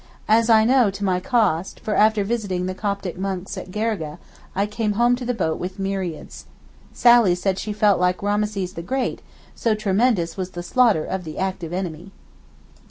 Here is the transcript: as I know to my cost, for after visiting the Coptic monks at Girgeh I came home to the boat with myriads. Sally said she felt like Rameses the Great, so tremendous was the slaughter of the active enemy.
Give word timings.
as 0.27 0.49
I 0.49 0.65
know 0.65 0.89
to 0.89 1.03
my 1.03 1.19
cost, 1.19 1.79
for 1.79 1.93
after 1.93 2.23
visiting 2.23 2.65
the 2.65 2.73
Coptic 2.73 3.19
monks 3.19 3.55
at 3.55 3.69
Girgeh 3.69 4.17
I 4.55 4.65
came 4.65 4.93
home 4.93 5.15
to 5.15 5.25
the 5.25 5.31
boat 5.35 5.59
with 5.59 5.77
myriads. 5.77 6.45
Sally 6.91 7.35
said 7.35 7.59
she 7.59 7.71
felt 7.71 7.99
like 7.99 8.23
Rameses 8.23 8.73
the 8.73 8.81
Great, 8.81 9.21
so 9.53 9.75
tremendous 9.75 10.35
was 10.35 10.53
the 10.57 10.63
slaughter 10.63 11.05
of 11.05 11.23
the 11.23 11.37
active 11.37 11.71
enemy. 11.71 12.11